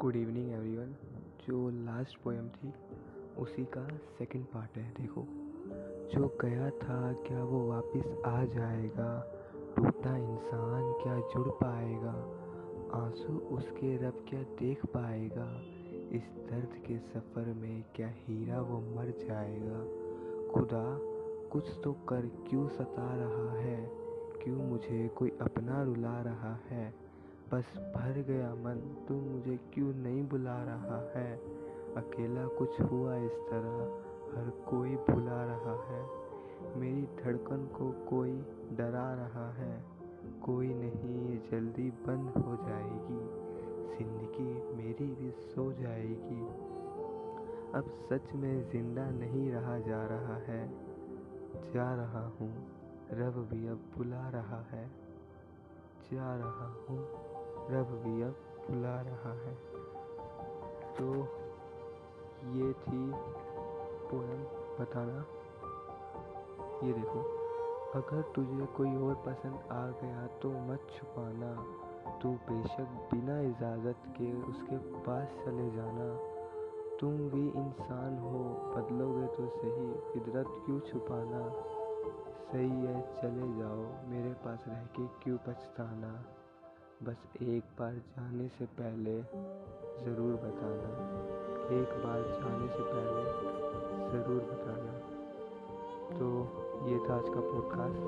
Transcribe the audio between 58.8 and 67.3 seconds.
रहा है। तो ये थी पोएम बताना। ये देखो,